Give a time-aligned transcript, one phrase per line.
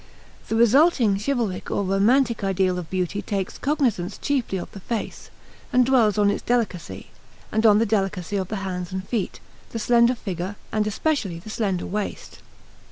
[0.47, 5.29] The resulting chivalric or romantic ideal of beauty takes cognizance chiefly of the face,
[5.71, 7.11] and dwells on its delicacy,
[7.51, 11.51] and on the delicacy of the hands and feet, the slender figure, and especially the
[11.51, 12.39] slender waist.